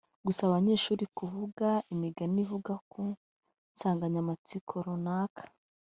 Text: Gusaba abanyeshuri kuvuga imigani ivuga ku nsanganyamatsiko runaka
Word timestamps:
Gusaba 0.25 0.47
abanyeshuri 0.51 1.03
kuvuga 1.17 1.67
imigani 1.93 2.37
ivuga 2.43 2.73
ku 2.91 3.03
nsanganyamatsiko 3.73 4.73
runaka 4.85 5.43